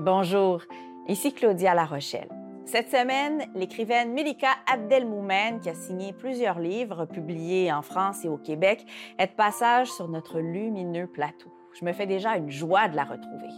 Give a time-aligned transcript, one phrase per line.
[0.00, 0.62] Bonjour,
[1.08, 2.28] ici Claudia La Rochelle.
[2.66, 8.36] Cette semaine, l'écrivaine Melika Abdelmoumen, qui a signé plusieurs livres publiés en France et au
[8.36, 8.86] Québec,
[9.18, 11.52] est de passage sur notre lumineux plateau.
[11.72, 13.48] Je me fais déjà une joie de la retrouver.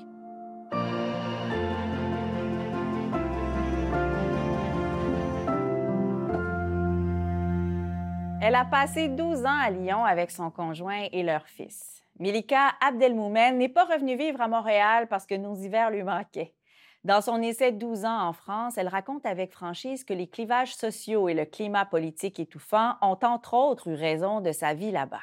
[8.40, 12.02] Elle a passé 12 ans à Lyon avec son conjoint et leur fils.
[12.20, 16.54] Milika Abdelmoumen n'est pas revenue vivre à Montréal parce que nos hivers lui manquaient.
[17.02, 21.30] Dans son essai 12 ans en France, elle raconte avec franchise que les clivages sociaux
[21.30, 25.22] et le climat politique étouffant ont entre autres eu raison de sa vie là-bas.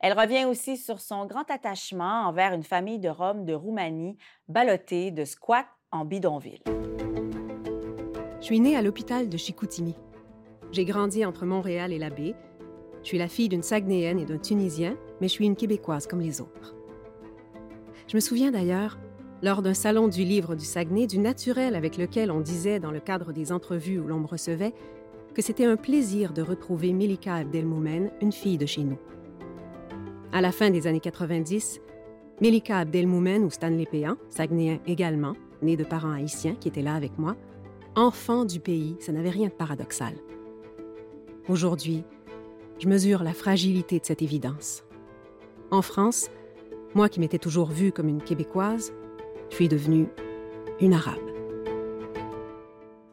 [0.00, 5.12] Elle revient aussi sur son grand attachement envers une famille de Roms de Roumanie, ballottée
[5.12, 6.64] de squat en bidonville.
[8.40, 9.94] Je suis née à l'hôpital de Chicoutimi.
[10.72, 12.34] J'ai grandi entre Montréal et la baie.
[13.02, 16.20] Je suis la fille d'une Saguenéenne et d'un Tunisien, mais je suis une Québécoise comme
[16.20, 16.74] les autres.
[18.08, 18.98] Je me souviens d'ailleurs,
[19.42, 23.00] lors d'un salon du livre du Saguenay, du naturel avec lequel on disait dans le
[23.00, 24.72] cadre des entrevues où l'on me recevait
[25.34, 28.98] que c'était un plaisir de retrouver Melika Abdelmoumen, une fille de chez nous.
[30.32, 31.80] À la fin des années 90,
[32.40, 37.18] Melika Abdelmoumen ou Stanley Péan, Saguenéen également, né de parents haïtiens qui étaient là avec
[37.18, 37.36] moi,
[37.96, 40.14] enfant du pays, ça n'avait rien de paradoxal.
[41.48, 42.04] Aujourd'hui,
[42.78, 44.85] je mesure la fragilité de cette évidence.
[45.72, 46.30] En France,
[46.94, 48.92] moi qui m'étais toujours vue comme une Québécoise,
[49.50, 50.06] je suis devenue
[50.80, 51.18] une Arabe.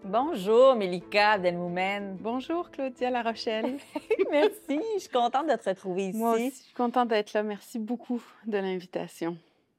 [0.03, 2.15] Bonjour, Melika Abdelmoumen.
[2.21, 3.77] Bonjour, Claudia La Rochelle.
[4.31, 6.17] Merci, je suis contente de te retrouver ici.
[6.17, 7.41] Moi aussi, je suis contente d'être là.
[7.41, 9.35] Merci beaucoup de l'invitation.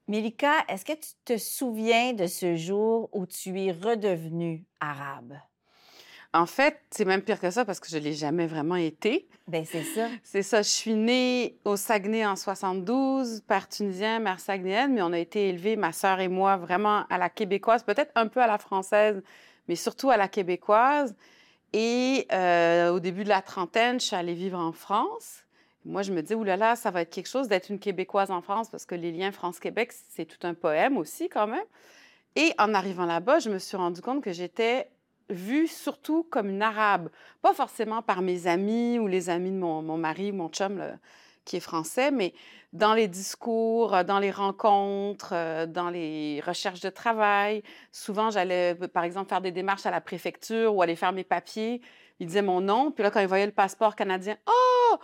[0.09, 5.35] Melika, est-ce que tu te souviens de ce jour où tu es redevenue arabe?
[6.35, 9.29] En fait, c'est même pire que ça parce que je ne l'ai jamais vraiment été.
[9.47, 10.09] Ben c'est ça.
[10.23, 10.61] C'est ça.
[10.61, 15.47] Je suis née au Saguenay en 72, père tunisien, mère saguenéenne, mais on a été
[15.47, 19.23] élevés, ma sœur et moi, vraiment à la québécoise, peut-être un peu à la française,
[19.69, 21.15] mais surtout à la québécoise.
[21.71, 25.45] Et euh, au début de la trentaine, je suis allée vivre en France.
[25.85, 28.69] Moi, je me dis, oulala, ça va être quelque chose d'être une Québécoise en France
[28.69, 31.63] parce que les liens France-Québec, c'est tout un poème aussi quand même.
[32.35, 34.89] Et en arrivant là-bas, je me suis rendu compte que j'étais
[35.29, 37.09] vue surtout comme une arabe,
[37.41, 40.81] pas forcément par mes amis ou les amis de mon, mon mari, mon chum
[41.45, 42.33] qui est français, mais
[42.73, 47.63] dans les discours, euh, dans les rencontres, euh, dans les recherches de travail.
[47.91, 51.81] Souvent, j'allais, par exemple, faire des démarches à la préfecture ou aller faire mes papiers.
[52.19, 54.97] Ils disaient mon nom, puis là, quand ils voyaient le passeport canadien, oh!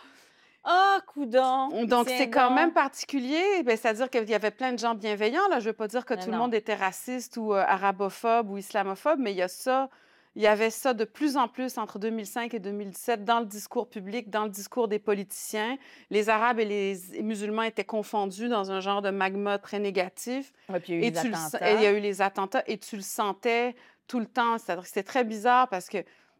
[0.63, 1.85] Ah, oh, coudon!
[1.85, 3.63] Donc, c'est quand même particulier.
[3.63, 5.47] Ben, C'est-à-dire qu'il y avait plein de gens bienveillants.
[5.49, 5.59] Là.
[5.59, 8.57] Je ne veux pas dire que tout le monde était raciste ou euh, arabophobe ou
[8.57, 9.89] islamophobe, mais il y a ça
[10.35, 13.89] il y avait ça de plus en plus entre 2005 et 2017 dans le discours
[13.89, 15.77] public, dans le discours des politiciens.
[16.09, 20.53] Les Arabes et les musulmans étaient confondus dans un genre de magma très négatif.
[20.81, 21.71] puis il y a eu et les attentats.
[21.71, 23.75] Et il y a eu les attentats et tu le sentais
[24.07, 24.57] tout le temps.
[24.57, 25.97] C'était très bizarre parce que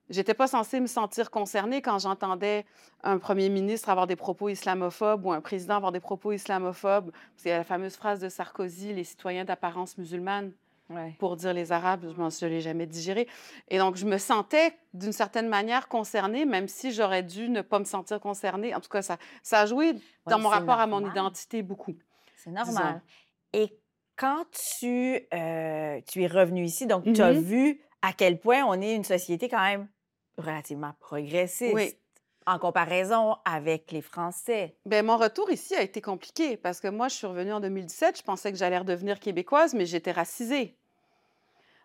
[0.10, 2.66] j'étais pas censée me sentir concernée quand j'entendais
[3.04, 7.12] un premier ministre avoir des propos islamophobes ou un président avoir des propos islamophobes.
[7.36, 10.54] C'est la fameuse phrase de Sarkozy, les citoyens d'apparence musulmane
[11.20, 13.28] pour dire les Arabes, je ne l'ai jamais digéré.
[13.70, 17.80] Et donc, je me sentais d'une certaine manière concernée, même si j'aurais dû ne pas
[17.80, 18.76] me sentir concernée.
[18.76, 19.94] En tout cas, ça, ça a joué
[20.28, 21.96] dans mon rapport à mon identité beaucoup.
[22.38, 23.02] C'est normal.
[23.54, 23.78] Et
[24.16, 24.46] quand
[24.80, 27.40] tu, euh, tu es revenu ici, donc tu as mm-hmm.
[27.40, 29.88] vu à quel point on est une société quand même
[30.38, 31.98] relativement progressiste.
[32.48, 34.76] En comparaison avec les Français.
[34.88, 38.18] Bien, mon retour ici a été compliqué parce que moi, je suis revenue en 2017.
[38.18, 40.76] Je pensais que j'allais redevenir québécoise, mais j'étais racisée.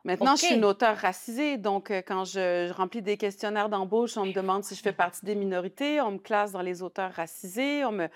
[0.07, 4.25] Maintenant, je suis une auteure racisée, donc euh, quand je, remplis des questionnaires d'embauche, on
[4.25, 7.85] me demande si je fais partie des minorités, on me classe dans les auteurs racisés,
[7.85, 8.09] on me,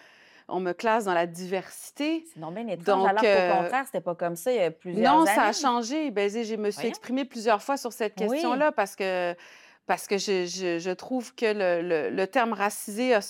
[0.46, 2.24] on me classe dans la diversité.
[2.32, 4.62] C'est non bien étrange, donc, alors qu'au euh, contraire, c'était pas comme ça il y
[4.62, 5.18] a plusieurs années.
[5.18, 6.12] Non, ça a changé.
[6.12, 9.34] Ben, je me suis exprimée plusieurs fois sur cette question-là parce que,
[9.86, 13.20] parce que je, je, trouve que le, le, terme racisé a,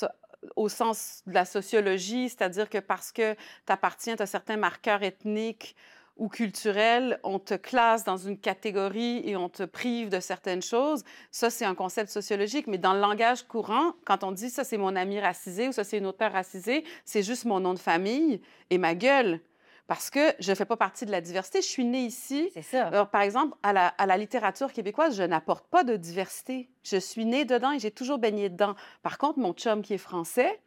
[0.57, 5.75] au sens de la sociologie, c'est-à-dire que parce que tu appartiens à certains marqueurs ethniques
[6.21, 11.03] ou culturel, on te classe dans une catégorie et on te prive de certaines choses.
[11.31, 12.67] Ça, c'est un concept sociologique.
[12.67, 15.83] Mais dans le langage courant, quand on dit ça, c'est mon ami racisé ou ça,
[15.83, 19.41] c'est une auteure racisée, c'est juste mon nom de famille et ma gueule.
[19.87, 21.63] Parce que je ne fais pas partie de la diversité.
[21.63, 22.51] Je suis née ici.
[22.53, 22.87] C'est ça.
[22.87, 26.69] Alors, par exemple, à la, à la littérature québécoise, je n'apporte pas de diversité.
[26.85, 28.77] Je suis née dedans et j'ai toujours baigné dedans.
[29.03, 30.61] Par contre, mon chum qui est français,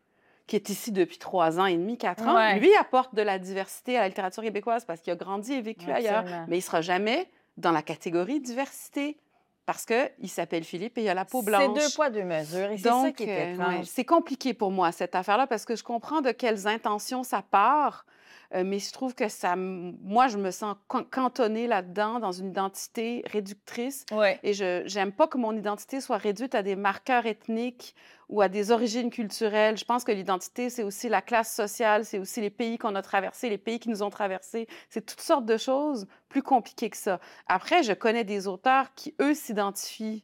[0.48, 3.98] qui est ici depuis trois ans et demi, quatre ans, lui apporte de la diversité
[3.98, 6.25] à la littérature québécoise parce qu'il a grandi et vécu ailleurs.
[6.48, 9.18] Mais il sera jamais dans la catégorie diversité
[9.66, 11.63] parce qu'il s'appelle Philippe et il a la peau blanche.
[11.75, 12.72] C'est deux poids, deux mesures.
[12.72, 15.84] Et c'est ça qui est euh, C'est compliqué pour moi, cette affaire-là, parce que je
[15.84, 18.06] comprends de quelles intentions ça part.
[18.53, 23.23] Euh, mais je trouve que ça, moi, je me sens cantonnée là-dedans, dans une identité
[23.25, 24.05] réductrice.
[24.11, 24.39] Ouais.
[24.44, 27.95] Et je n'aime pas que mon identité soit réduite à des marqueurs ethniques
[28.29, 29.77] ou à des origines culturelles.
[29.77, 33.01] Je pense que l'identité, c'est aussi la classe sociale, c'est aussi les pays qu'on a
[33.01, 34.67] traversés, les pays qui nous ont traversés.
[34.89, 37.19] C'est toutes sortes de choses plus compliquées que ça.
[37.47, 40.23] Après, je connais des auteurs qui, eux, s'identifient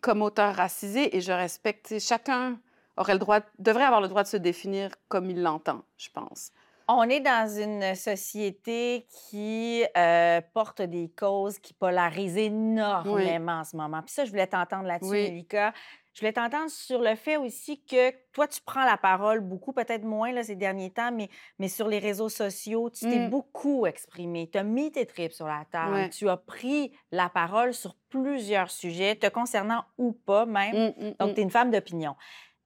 [0.00, 1.98] comme auteurs racisés et je respecte.
[2.00, 2.58] Chacun
[2.96, 6.50] aurait le droit, devrait avoir le droit de se définir comme il l'entend, je pense.
[6.88, 13.76] On est dans une société qui euh, porte des causes qui polarisent énormément en ce
[13.76, 14.02] moment.
[14.02, 15.46] Puis ça, je voulais t'entendre là-dessus, oui.
[16.14, 20.04] Je voulais t'entendre sur le fait aussi que toi, tu prends la parole beaucoup, peut-être
[20.04, 23.30] moins là, ces derniers temps, mais, mais sur les réseaux sociaux, tu t'es mmh.
[23.30, 24.50] beaucoup exprimé.
[24.52, 26.10] Tu as mis tes tripes sur la table.
[26.10, 30.74] Tu as pris la parole sur plusieurs sujets, te concernant ou pas même.
[30.74, 32.14] Mmh, mmh, Donc, tu es une femme d'opinion.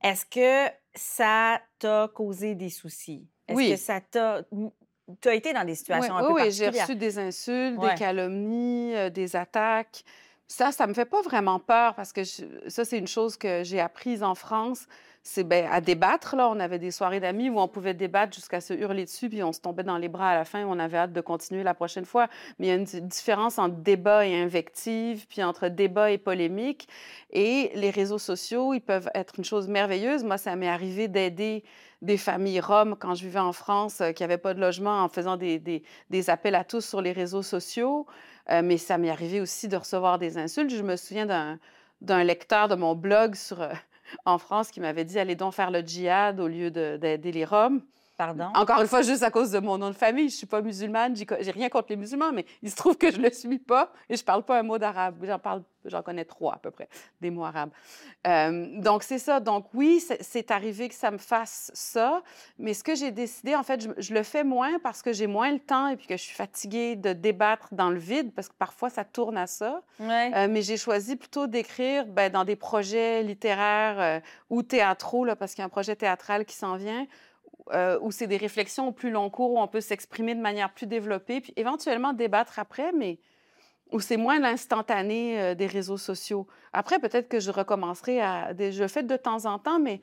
[0.03, 3.29] Est-ce que ça t'a causé des soucis?
[3.49, 3.71] Est-ce oui.
[3.71, 4.43] que ça t'a.
[5.21, 7.91] Tu as été dans des situations oui, un peu Oui, j'ai reçu des insultes, Ouais.
[7.91, 10.03] des calomnies, euh, des attaques.
[10.49, 13.63] Ça, ça me fait pas vraiment peur parce que je- ça, c'est une chose que
[13.65, 14.87] j'ai apprise en France.
[15.29, 16.37] C'est ben, à débattre.
[16.37, 19.43] Là, on avait des soirées d'amis où on pouvait débattre jusqu'à se hurler dessus, puis
[19.43, 20.65] on se tombait dans les bras à la fin.
[20.65, 22.29] On avait hâte de continuer la prochaine fois.
[22.61, 26.19] Mais il y a une di- différence entre débat et invective, puis entre débat et
[26.19, 26.89] polémique.
[27.33, 30.23] Et les réseaux sociaux, ils peuvent être une chose merveilleuse.
[30.23, 31.65] Moi, ça m'est arrivé d'aider
[32.03, 35.09] des familles roms quand je vivais en France euh, qui n'avaient pas de logement en
[35.09, 38.07] faisant des, des- des appels à tous sur les réseaux sociaux.
[38.51, 40.71] Euh, mais ça m'est arrivé aussi de recevoir des insultes.
[40.71, 41.59] Je me souviens d'un,
[42.01, 43.73] d'un lecteur de mon blog sur, euh,
[44.25, 47.45] en France qui m'avait dit Allez donc faire le djihad au lieu de- d'aider les
[47.45, 47.81] Roms.
[48.17, 48.51] Pardon?
[48.55, 50.31] Encore une fois, juste à cause de mon nom de famille.
[50.31, 53.19] Je suis pas musulmane, j'ai rien contre les musulmans, mais il se trouve que je
[53.21, 55.17] le suis pas et je parle pas un mot d'arabe.
[55.23, 56.89] J'en parle, j'en connais trois à peu près,
[57.21, 57.71] des mots arabes.
[58.27, 59.39] Euh, donc c'est ça.
[59.41, 62.23] Donc oui, c'est- arrivé que ça me fasse ça,
[62.59, 65.27] mais ce que j'ai décidé, en fait, je, je le fais moins parce que j'ai
[65.27, 68.49] moins le temps et puis que je suis fatiguée de débattre dans le vide parce
[68.49, 69.83] que parfois ça tourne à ça.
[70.01, 70.31] Ouais.
[70.35, 75.37] Euh, mais j'ai choisi plutôt d'écrire ben, dans des projets littéraires euh, ou théâtraux, là,
[75.37, 77.07] parce qu'il y a un projet théâtral qui s'en vient,
[77.73, 80.73] euh, où c'est des réflexions au plus long cours, où on peut s'exprimer de manière
[80.73, 83.19] plus développée, puis éventuellement débattre après, mais
[83.93, 86.47] où c'est moins l'instantané euh, des réseaux sociaux.
[86.73, 88.55] Après, peut-être que je recommencerai à...
[88.55, 88.73] Des...
[88.73, 90.01] Je le fais de temps en temps, mais,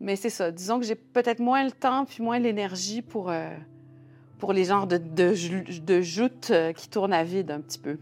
[0.00, 0.50] mais c'est ça.
[0.50, 3.50] Disons que j'ai peut-être moins le temps puis moins l'énergie pour, euh,
[4.38, 7.98] pour les genres de, de, de joutes euh, qui tournent à vide un petit peu.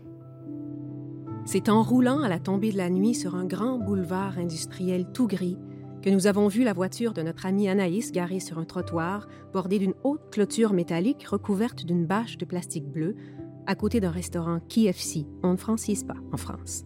[1.47, 5.27] C'est en roulant à la tombée de la nuit sur un grand boulevard industriel tout
[5.27, 5.59] gris
[6.05, 9.79] que nous avons vu la voiture de notre amie Anaïs garée sur un trottoir bordé
[9.79, 13.17] d'une haute clôture métallique recouverte d'une bâche de plastique bleu
[13.67, 16.85] à côté d'un restaurant KFC, on ne francise pas en France.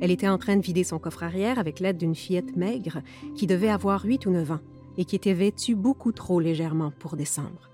[0.00, 3.02] Elle était en train de vider son coffre arrière avec l'aide d'une fillette maigre
[3.34, 4.60] qui devait avoir 8 ou 9 ans
[4.98, 7.72] et qui était vêtue beaucoup trop légèrement pour descendre.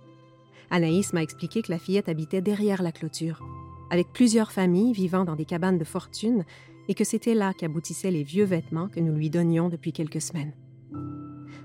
[0.71, 3.47] Anaïs m'a expliqué que la fillette habitait derrière la clôture,
[3.91, 6.47] avec plusieurs familles vivant dans des cabanes de fortune
[6.89, 10.53] et que c'était là qu'aboutissaient les vieux vêtements que nous lui donnions depuis quelques semaines.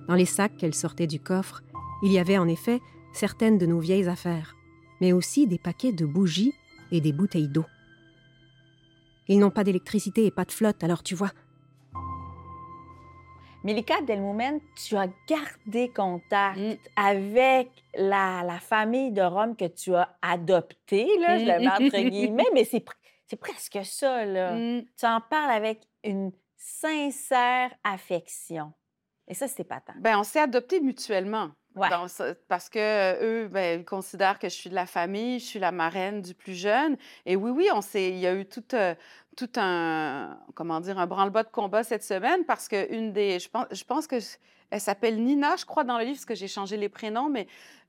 [0.08, 1.62] Dans les sacs qu'elle sortait du coffre,
[2.04, 2.80] il y avait en effet
[3.14, 4.56] certaines de nos vieilles affaires,
[5.02, 6.54] mais aussi des paquets de bougies
[6.92, 7.66] et des bouteilles d'eau.
[9.28, 11.32] Ils n'ont pas d'électricité et pas de flotte, alors tu vois.
[13.64, 16.76] Milika Abdelmoumen, tu as gardé contact Mm.
[16.96, 22.10] avec la, la famille de Rome que tu as adoptée, là, je le mets entre
[22.10, 22.84] guillemets, mais c'est,
[23.30, 24.54] c'est presque ça, là.
[24.56, 24.86] Mm.
[24.98, 28.74] Tu en parles avec une sincère affection.
[29.28, 29.94] Et ça, c'est pas tant.
[29.98, 31.52] Ben, on s'est adoptés mutuellement.
[31.76, 31.90] Ouais.
[31.90, 35.46] Donc, ça- parce que eux, ben, ils considèrent que je suis de la famille, je
[35.46, 36.98] suis la marraine du plus jeune.
[37.28, 38.96] Et oui, oui, on s'est, il y a eu tout, euh,
[39.40, 43.50] tout un, comment dire, un branle-bas de combat cette semaine parce que une des, je
[43.50, 44.18] pense, je pense que
[44.72, 47.48] elle s'appelle Nina, je crois, dans le livre, parce que j'ai changé les prénoms, mais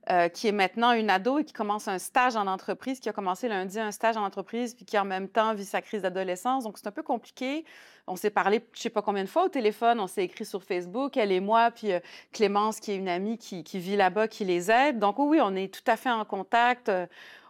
[0.09, 3.13] euh, qui est maintenant une ado et qui commence un stage en entreprise, qui a
[3.13, 6.63] commencé lundi un stage en entreprise, puis qui en même temps vit sa crise d'adolescence.
[6.63, 7.65] Donc, c'est un peu compliqué.
[8.07, 10.63] On s'est parlé, je sais pas combien de fois au téléphone, on s'est écrit sur
[10.63, 11.99] Facebook, elle et moi, puis euh,
[12.31, 14.97] Clémence, qui est une amie qui, qui vit là-bas, qui les aide.
[14.97, 16.89] Donc, oui, on est tout à fait en contact.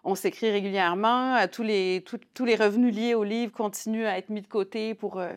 [0.03, 1.36] On s'écrit régulièrement.
[1.36, 4.48] Euh, Tous les, tous- tous les revenus liés au livre continuent à être mis de
[4.48, 5.29] côté pour euh,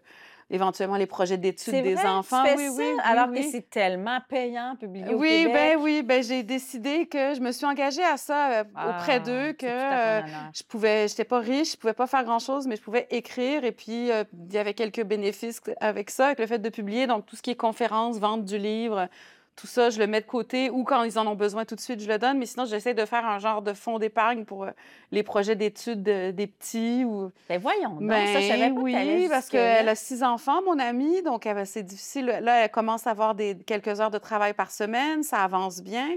[0.50, 2.42] éventuellement les projets d'études des vrai, enfants.
[2.44, 3.40] tu fais oui, ça, oui, oui, alors oui.
[3.40, 5.52] que c'est tellement payant publié au Québec.
[5.52, 9.18] ben oui, ben j'ai décidé que je me suis engagée à ça euh, auprès Ah,
[9.20, 10.20] d'eux, que euh,
[10.54, 13.64] je pouvais, j'étais pas riche, je pouvais pas faire grand chose, mais je pouvais écrire
[13.64, 17.06] et puis euh, il y avait quelques bénéfices avec ça, avec le fait de publier.
[17.06, 19.08] Donc tout ce qui est conférences, vente du livre,
[19.56, 21.80] tout ça, je le mets de côté ou quand ils en ont besoin tout de
[21.80, 22.38] suite, je le donne.
[22.38, 24.70] Mais sinon, j'essaie de faire un genre de fonds d'épargne pour euh,
[25.12, 28.74] les projets d'études de- des petits ou Ben voyons donc, ben, ça, je savais pas
[28.74, 32.26] que oui, t'allais parce qu'elle a six enfants, mon amie, donc c'est difficile.
[32.26, 36.08] Là, elle commence à avoir des, quelques heures de travail par semaine, ça avance bien.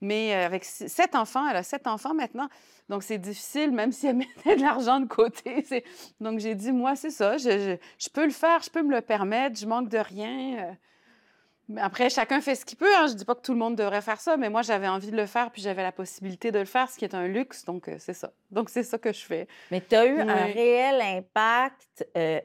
[0.00, 2.48] Mais euh, avec sept enfants, elle a sept enfants maintenant.
[2.90, 5.64] Donc, c'est difficile, même si elle mettait de l'argent de côté.
[6.20, 7.38] Donc, j'ai dit, moi, c'est ça.
[7.38, 7.78] Je,
[8.12, 9.58] peux le faire, je peux me le permettre.
[9.58, 10.76] Je manque de rien.
[11.76, 12.94] Après, chacun fait ce qu'il peut.
[12.96, 13.06] Hein.
[13.06, 15.10] Je ne dis pas que tout le monde devrait faire ça, mais moi, j'avais envie
[15.10, 17.64] de le faire, puis j'avais la possibilité de le faire, ce qui est un luxe.
[17.64, 18.32] Donc, euh, c'est ça.
[18.50, 19.48] Donc, c'est ça que je fais.
[19.70, 22.06] Mais tu as eu un réel impact.
[22.16, 22.40] Euh,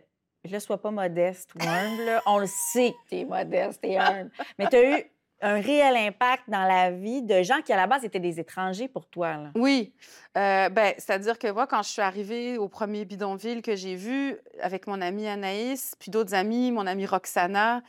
[0.49, 2.21] ne sois pas modeste ou humble.
[2.25, 4.31] On le sait que tu es modeste et humble.
[4.57, 5.03] mais tu as eu
[5.41, 8.87] un réel impact dans la vie de gens qui, à la base, étaient des étrangers
[8.87, 9.37] pour toi.
[9.37, 9.51] Là.
[9.55, 9.93] Oui.
[10.37, 14.37] Euh, ben, C'est-à-dire que moi, quand je suis arrivée au premier bidonville que j'ai vu
[14.61, 17.81] avec mon amie Anaïs, puis d'autres amis, mon amie Roxana,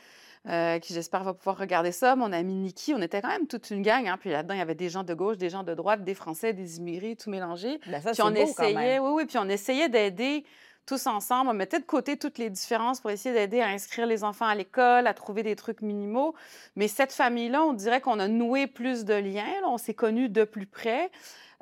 [0.49, 3.69] euh, qui j'espère va pouvoir regarder ça, mon amie Nikki, on était quand même toute
[3.69, 4.07] une gang.
[4.07, 6.15] Hein, puis là-dedans, il y avait des gens de gauche, des gens de droite, des
[6.15, 7.79] Français, des immigrés, tout mélangé.
[7.87, 10.43] Ben ça, puis on essayait, oui, oui, puis on essayait d'aider
[10.85, 11.49] tous ensemble.
[11.49, 14.55] On mettait de côté toutes les différences pour essayer d'aider à inscrire les enfants à
[14.55, 16.33] l'école, à trouver des trucs minimaux.
[16.75, 19.45] Mais cette famille-là, on dirait qu'on a noué plus de liens.
[19.65, 21.11] On s'est connus de plus près.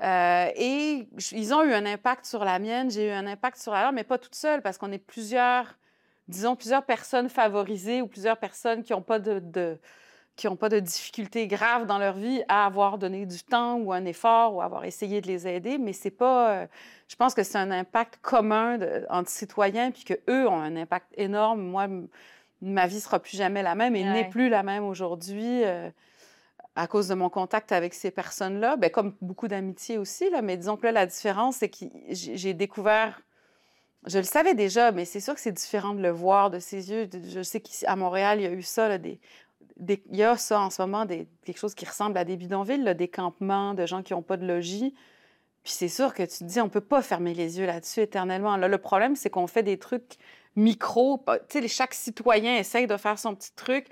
[0.01, 3.73] Euh, et ils ont eu un impact sur la mienne, j'ai eu un impact sur
[3.73, 5.75] la leur, mais pas toute seule, parce qu'on est plusieurs,
[6.29, 9.77] disons, plusieurs personnes favorisées ou plusieurs personnes qui n'ont pas de,
[10.35, 13.91] qui n'ont pas de difficultés graves dans leur vie à avoir donné du temps ou
[13.91, 16.51] un effort ou avoir essayé de les aider, mais c'est pas.
[16.51, 16.67] Euh,
[17.07, 21.07] je pense que c'est un impact commun de, entre citoyens, puis qu'eux ont un impact
[21.17, 21.61] énorme.
[21.61, 21.87] Moi,
[22.61, 25.89] ma vie sera plus jamais la même et n'est plus la même aujourd'hui euh,
[26.75, 28.77] à cause de mon contact avec ces personnes-là.
[28.77, 32.53] Bien, comme beaucoup d'amitiés aussi, là, mais disons que là, la différence, c'est que j'ai
[32.53, 33.19] découvert
[34.07, 36.91] je le savais déjà, mais c'est sûr que c'est différent de le voir de ses
[36.91, 37.09] yeux.
[37.27, 39.19] Je sais qu'à Montréal, il y a eu ça, des,
[39.87, 42.95] il y a ça en ce moment, des, quelque chose qui ressemble à des bidonvilles,
[42.95, 44.93] des campements de gens qui n'ont pas de logis.
[45.63, 48.01] Puis c'est sûr que tu te dis, on ne peut pas fermer les yeux là-dessus
[48.01, 48.55] éternellement.
[48.57, 50.17] Le problème, c'est qu'on fait des trucs
[50.55, 51.23] micro.
[51.49, 53.87] Tu chaque citoyen essaye de faire son petit truc.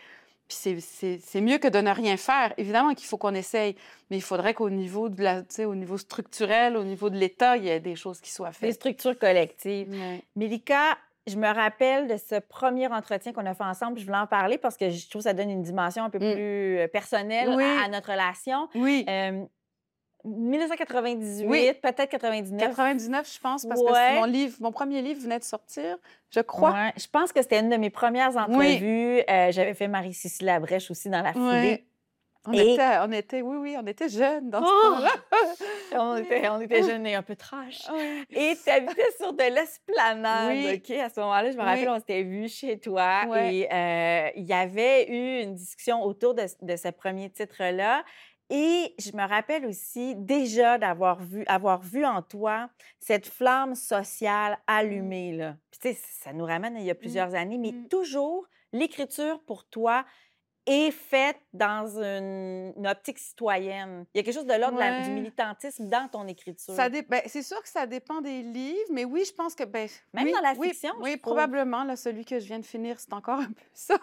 [0.48, 2.54] Puis c'est mieux que de ne rien faire.
[2.58, 3.76] Évidemment qu'il faut qu'on essaye,
[4.10, 7.66] mais il faudrait qu'au niveau, de la, au niveau structurel, au niveau de l'État, il
[7.66, 8.70] y ait des choses qui soient faites.
[8.70, 9.94] Des structures collectives.
[10.36, 14.00] Mélika, je me rappelle de ce premier entretien qu'on a fait ensemble.
[14.00, 16.20] Je voulais en parler parce que je trouve que ça donne une dimension un peu
[16.20, 16.34] mm.
[16.34, 18.70] plus euh, personnelle à, notre relation.
[18.76, 19.06] Oui.
[20.28, 22.60] 1998, peut-être 99.
[22.60, 25.98] 99, je pense, parce que mon livre, mon premier livre venait de sortir,
[26.30, 26.92] je crois.
[26.98, 29.22] Je pense que c'était une de mes premières entrevues.
[29.30, 31.86] Euh, j'avais fait Marie-Cécile Labrèche aussi dans la foulée.
[32.50, 34.96] On, était, on était, oui, oui, on était jeunes dans ce oh!
[34.96, 35.12] temps-là.
[36.02, 37.82] on, était, on était jeunes et un peu trash.
[38.30, 40.92] Et tu habitais sur de l'esplanade, OK?
[40.92, 44.54] À ce moment-là, je me rappelle, on s'était vus chez toi et euh, il y
[44.54, 48.06] avait eu une discussion autour de, de ce premier titre-là.
[48.50, 54.54] Et je me rappelle aussi déjà d'avoir vu, avoir vu en toi cette flamme sociale
[54.54, 54.58] mmh.
[54.68, 55.34] allumée.
[55.34, 55.58] Là.
[55.70, 56.98] Puis, tu sais, ça nous ramène il y a mmh.
[56.98, 57.88] plusieurs années, mais mmh.
[57.90, 60.06] toujours, l'écriture pour toi,
[60.68, 64.06] est faite dans une, optique citoyenne.
[64.14, 66.76] Il y a quelque chose de l'ordre du militantisme dans ton écriture.
[66.76, 69.64] Ben, c'est sûr que ça dépend des livres, mais oui, je pense que...
[69.64, 71.86] Ben, Même dans la fiction, Oui, probablement.
[71.86, 73.98] Là, celui que je viens de finir, c'est encore un peu ça.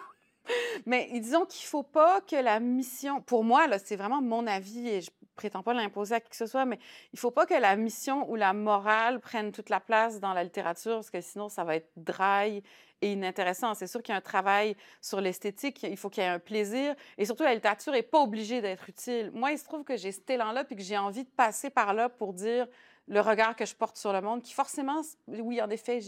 [0.85, 3.21] mais disons qu'il ne faut pas que la mission...
[3.21, 6.35] Pour moi, là, c'est vraiment mon avis et je prétends pas l'imposer à qui que
[6.35, 6.77] ce soit, mais
[7.13, 10.33] il ne faut pas que la mission ou la morale prenne toute la place dans
[10.33, 12.63] la littérature, parce que sinon, ça va être dry
[13.01, 13.73] et inintéressant.
[13.73, 16.39] C'est sûr qu'il y a un travail sur l'esthétique, il faut qu'il y ait un
[16.39, 19.31] plaisir, et surtout, la littérature n'est pas obligée d'être utile.
[19.33, 21.93] Moi, il se trouve que j'ai cet élan-là, puis que j'ai envie de passer par
[21.93, 22.67] là pour dire
[23.07, 25.99] le regard que je porte sur le monde, qui forcément, oui, en effet,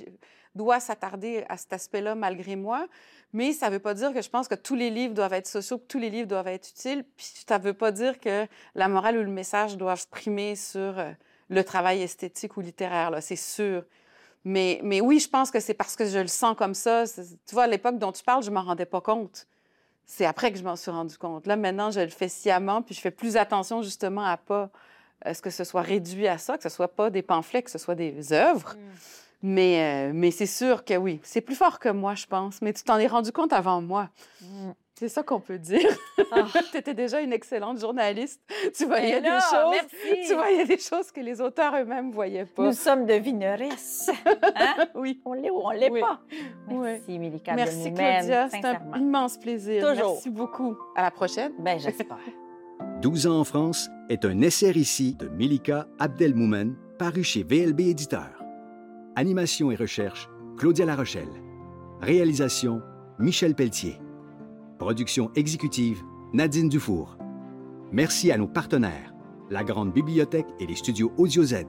[0.56, 2.88] doit s'attarder à cet aspect-là malgré moi,
[3.34, 5.48] mais ça ne veut pas dire que je pense que tous les livres doivent être
[5.48, 8.48] sociaux, que tous les livres doivent être utiles, puis ça ne veut pas dire que
[8.74, 11.12] la morale ou le message doivent primer sur euh,
[11.50, 13.84] le travail esthétique ou littéraire, là, c'est sûr.
[14.44, 17.04] Mais, mais oui, je pense que c'est parce que je le sens comme ça.
[17.46, 19.46] Tu vois, à l'époque dont tu parles, je ne m'en rendais pas compte.
[20.06, 21.48] C'est après que je m'en suis rendu compte.
[21.48, 24.70] Là, maintenant, je le fais sciemment, puis je fais plus attention justement à pas
[25.26, 27.78] ce que ce soit réduit à ça, que ce soit pas des pamphlets, que ce
[27.78, 28.76] soit des œuvres?
[28.76, 28.80] Mm.
[29.44, 32.62] Mais, euh, mais c'est sûr que oui, c'est plus fort que moi, je pense.
[32.62, 34.10] Mais tu t'en es rendu compte avant moi.
[34.42, 34.72] Mm.
[35.00, 35.88] C'est ça qu'on peut dire.
[36.32, 36.46] Ah.
[36.72, 38.42] tu étais déjà une excellente journaliste.
[38.76, 39.76] Tu voyais des choses.
[40.28, 42.64] Tu voyais des choses que les auteurs eux-mêmes voyaient pas.
[42.64, 44.10] Nous sommes devineresses.
[44.56, 44.88] Hein?
[44.96, 45.22] oui.
[45.24, 46.20] On l'est ou on l'est pas.
[46.68, 47.54] Merci, Mélika.
[47.54, 48.50] Merci, Claudia.
[48.50, 49.88] C'est un immense plaisir.
[49.88, 50.14] Toujours.
[50.14, 50.76] Merci beaucoup.
[50.96, 51.54] À la prochaine.
[51.60, 52.18] Ben, j'espère.
[53.02, 58.44] 12 ans en France est un essai récit de Milika Abdelmoumen, paru chez VLB Éditeur.
[59.16, 60.28] Animation et recherche,
[60.58, 61.30] Claudia Larochelle.
[62.02, 62.82] Réalisation,
[63.20, 64.02] Michel Pelletier.
[64.80, 66.02] Production exécutive,
[66.34, 67.20] Nadine Dufour.
[67.92, 69.14] Merci à nos partenaires,
[69.52, 71.66] la Grande Bibliothèque et les studios Audio Z.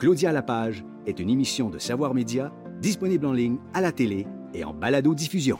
[0.00, 4.64] Claudia Lapage est une émission de Savoir Média disponible en ligne, à la télé et
[4.64, 5.58] en balado-diffusion.